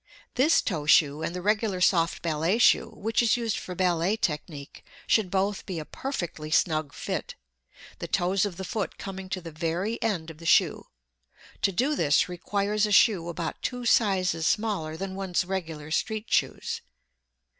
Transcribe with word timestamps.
This 0.33 0.63
toe 0.63 0.87
shoe 0.87 1.21
and 1.21 1.35
the 1.35 1.43
regular 1.43 1.79
soft 1.79 2.23
ballet 2.23 2.57
shoe, 2.57 2.89
which 2.89 3.21
is 3.21 3.37
used 3.37 3.57
for 3.57 3.75
ballet 3.75 4.17
technique, 4.17 4.83
should 5.05 5.29
both 5.29 5.63
be 5.67 5.77
a 5.77 5.85
perfectly 5.85 6.49
snug 6.49 6.91
fit, 6.91 7.35
the 7.99 8.07
toes 8.07 8.43
of 8.43 8.57
the 8.57 8.63
foot 8.63 8.97
coming 8.97 9.29
to 9.29 9.41
the 9.41 9.51
very 9.51 10.01
end 10.01 10.31
of 10.31 10.39
the 10.39 10.47
shoe. 10.47 10.87
To 11.61 11.71
do 11.71 11.95
this 11.95 12.27
requires 12.27 12.87
a 12.87 12.91
shoe 12.91 13.29
about 13.29 13.61
two 13.61 13.85
sizes 13.85 14.47
smaller 14.47 14.97
than 14.97 15.13
one's 15.13 15.45
regular 15.45 15.91
street 15.91 16.31
shoes. 16.33 16.81